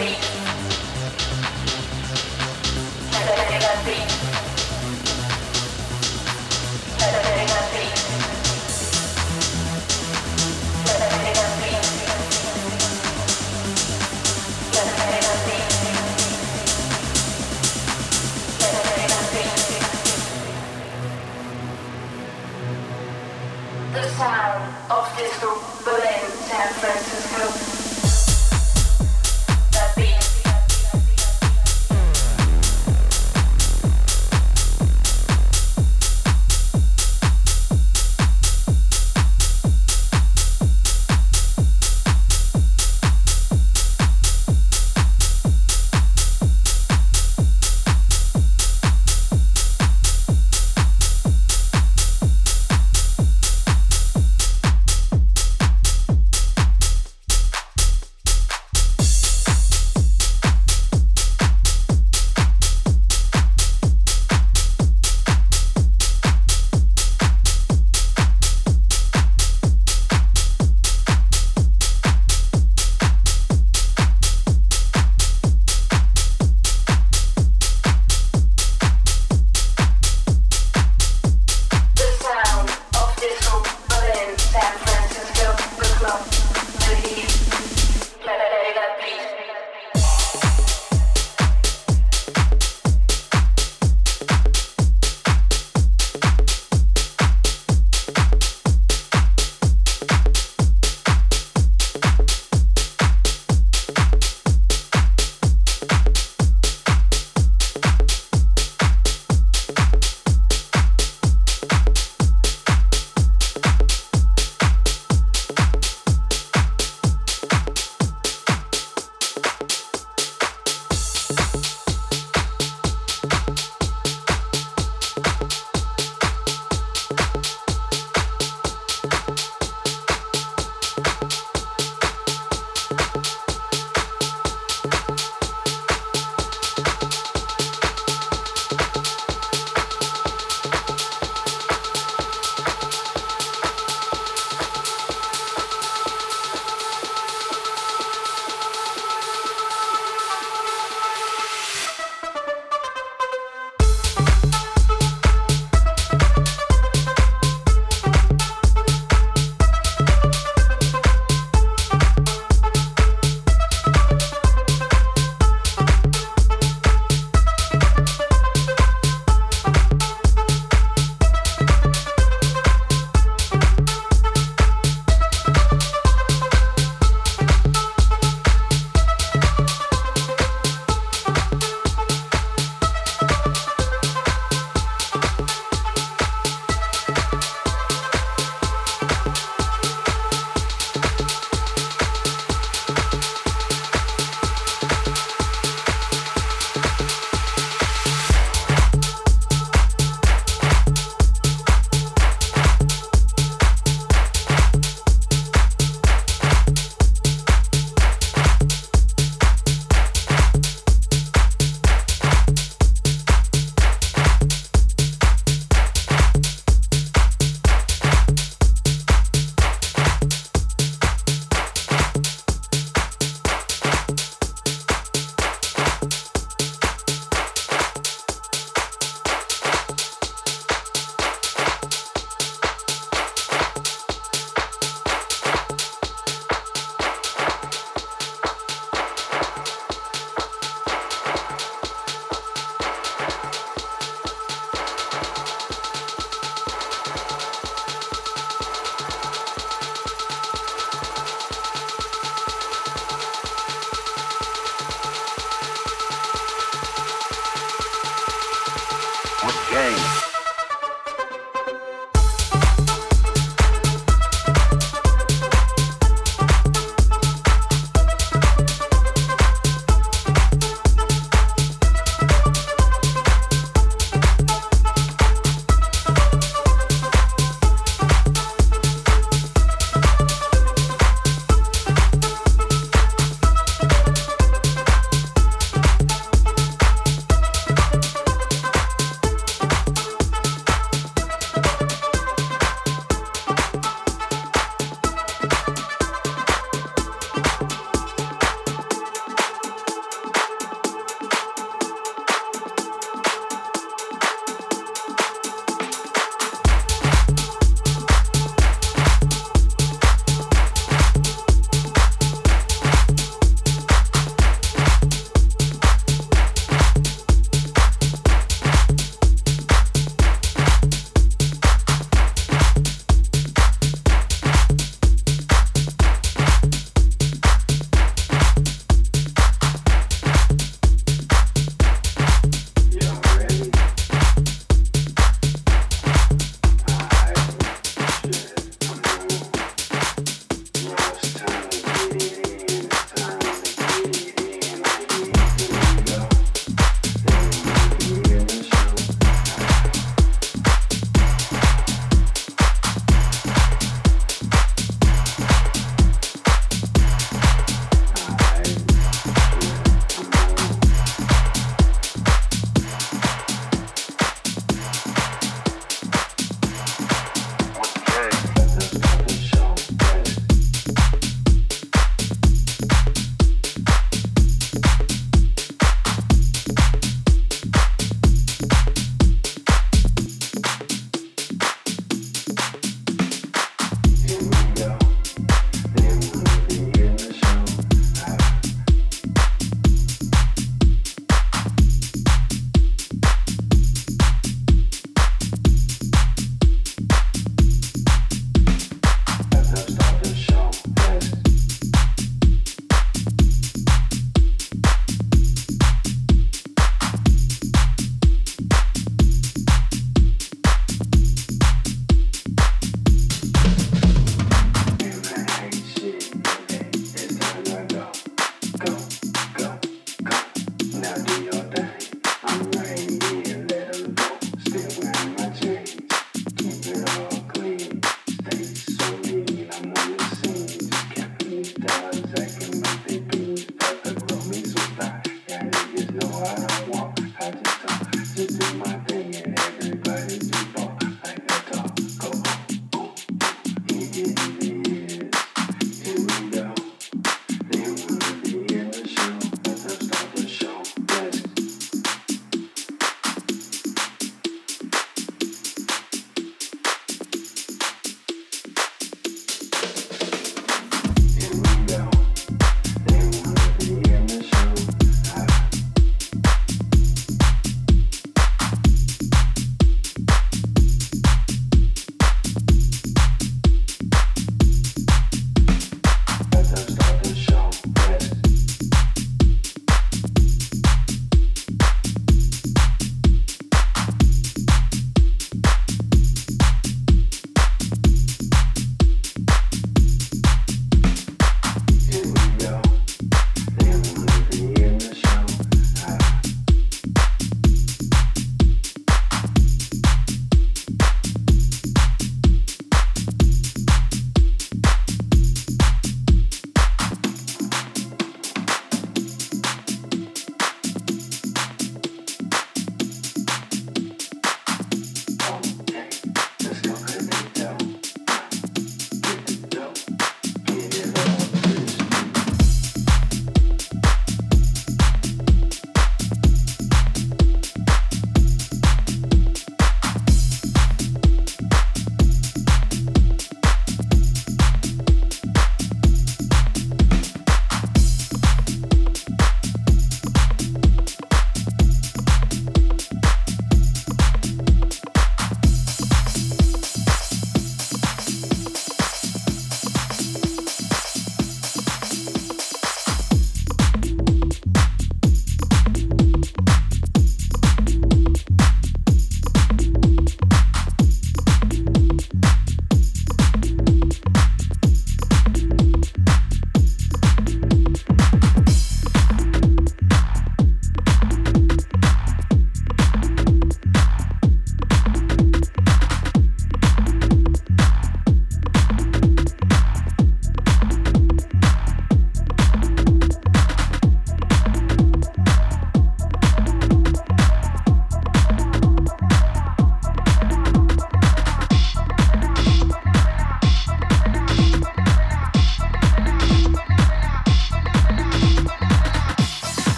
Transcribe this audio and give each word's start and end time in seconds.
beat. 0.00 0.39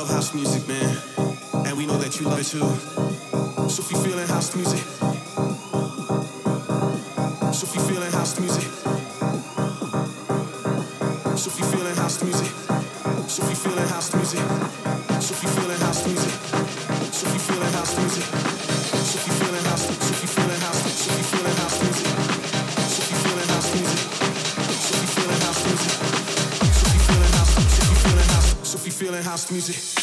love 0.00 0.08
house 0.08 0.32
music, 0.32 0.66
man, 0.66 0.96
and 1.66 1.76
we 1.76 1.84
know 1.84 1.98
that 1.98 2.18
you 2.18 2.26
love 2.26 2.40
it 2.40 2.44
too. 2.44 2.60
So 3.68 3.82
if 3.82 3.92
you 3.92 3.98
feeling 3.98 4.26
house 4.28 4.56
music, 4.56 4.82
so 7.52 7.66
if 7.66 7.74
you 7.74 7.82
feeling 7.82 8.10
house 8.10 8.40
music, 8.40 8.70
so 11.36 11.50
if 11.50 11.58
you 11.58 11.66
feeling 11.66 11.96
house 11.96 12.22
music, 12.22 12.50
so 13.28 13.42
if 13.42 13.50
you 13.50 13.56
feeling 13.56 13.88
house 13.88 14.14
music. 14.14 14.59
house 29.30 29.52
music. 29.52 29.99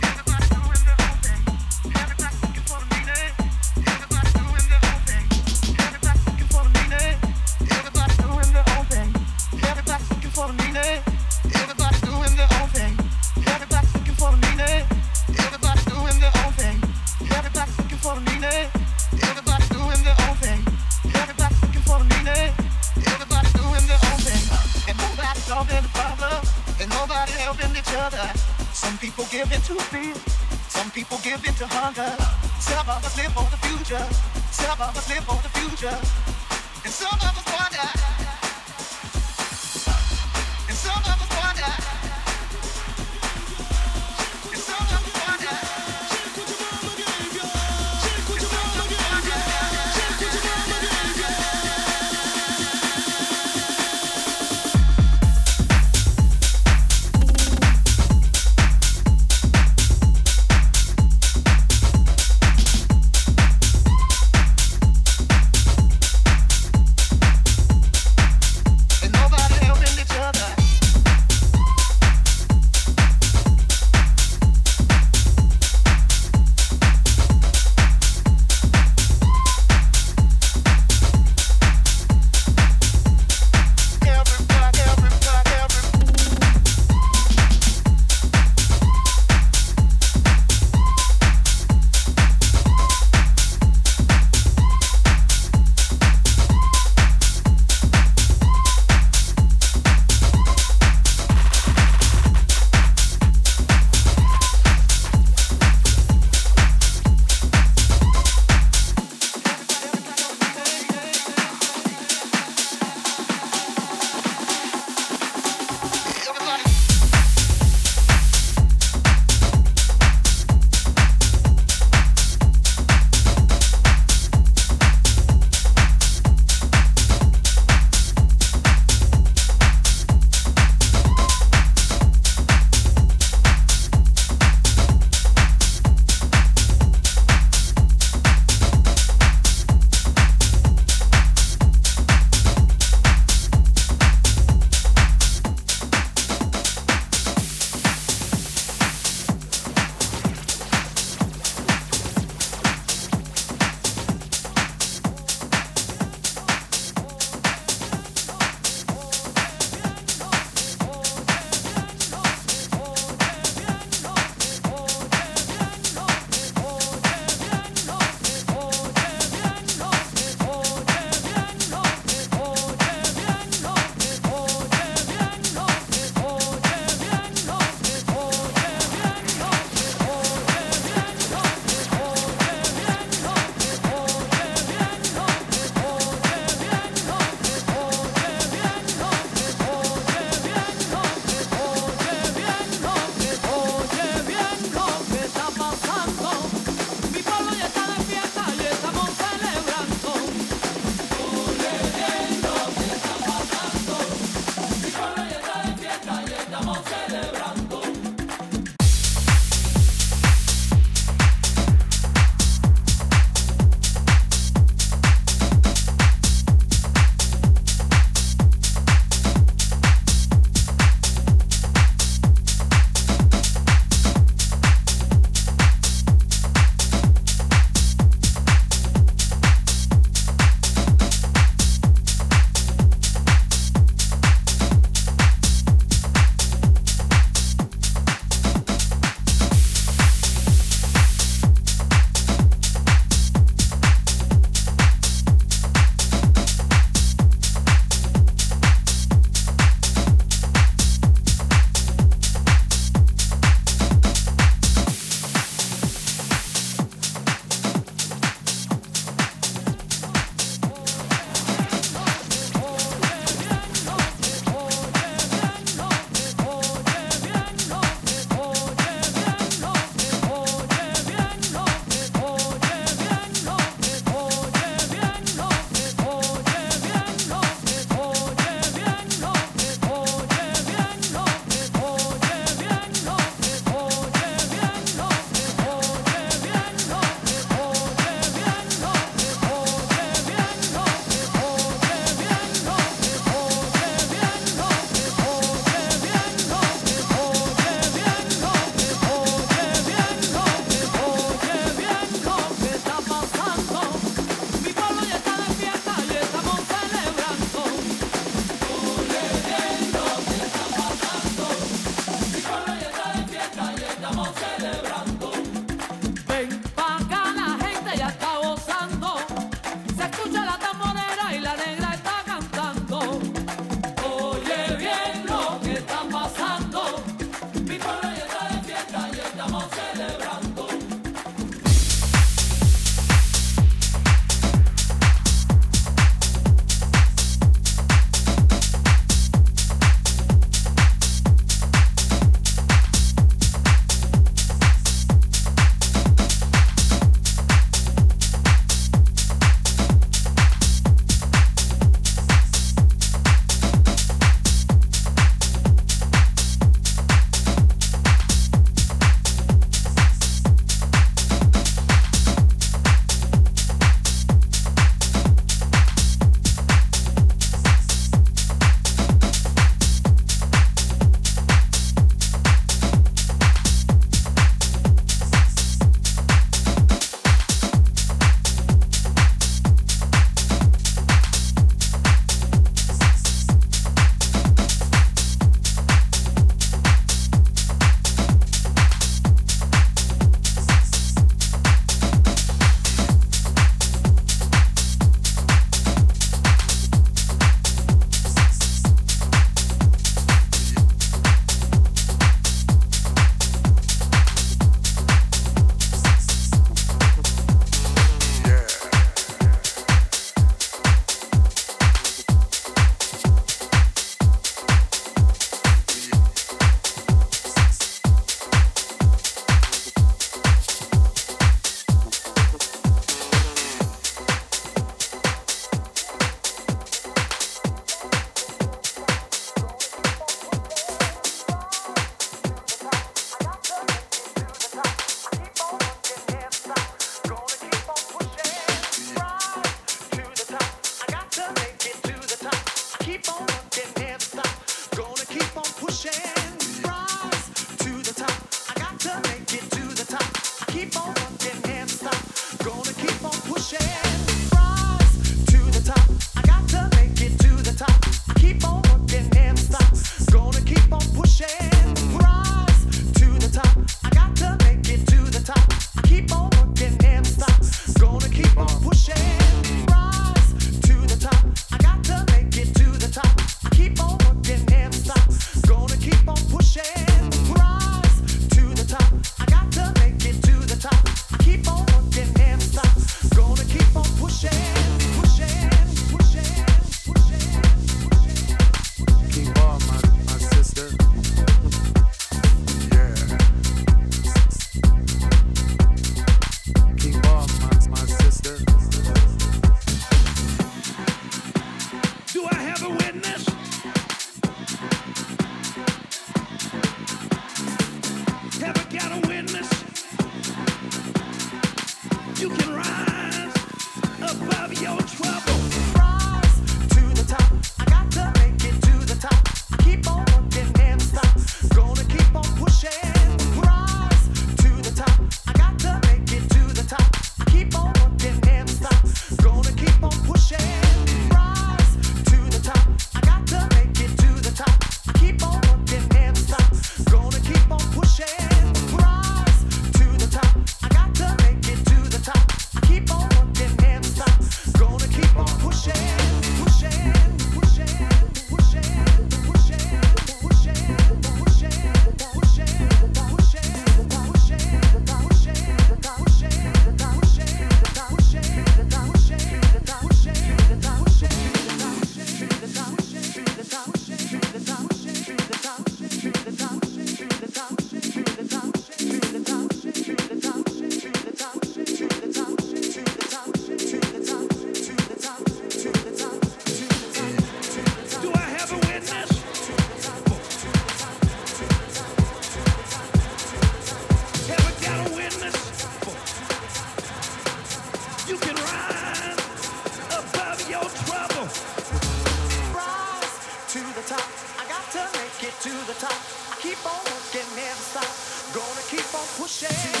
Keep 599.59 600.00